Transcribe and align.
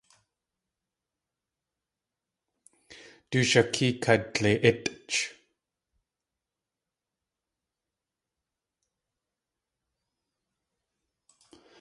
Du 3.31 3.39
shakée 3.49 3.91
kadli.ítʼch. 4.03 5.17